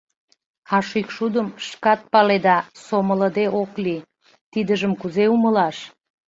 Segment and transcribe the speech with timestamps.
[0.75, 4.07] А шӱкшудым, шкат паледа, сомылыде ок лий—
[4.51, 5.77] Тидыжым кузе умылаш?